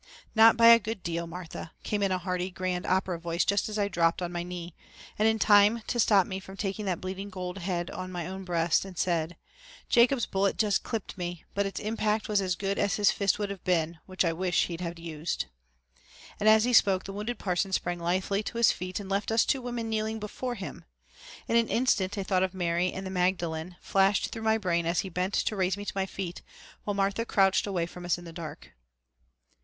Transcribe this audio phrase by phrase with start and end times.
[0.33, 3.77] "Not by a good deal, Martha," came in a hearty grand opera voice just as
[3.77, 4.73] I dropped on my knee,
[5.19, 8.43] and in time to stop me from taking that bleeding gold head on my own
[8.43, 9.35] breast and
[9.89, 13.51] "Jacob's bullet just clipped me but its impact was as good as his fist would
[13.51, 15.45] have been, which I wish he had used."
[16.39, 19.45] And as he spoke the wounded parson sprang lithely to his feet and left us
[19.45, 20.83] two women kneeling before him.
[21.47, 25.01] In an instant a thought of Mary and the Magdalen flashed through my brain as
[25.01, 26.41] he bent to raise me to my feet,
[26.85, 28.71] while Martha crouched away from us in the dark.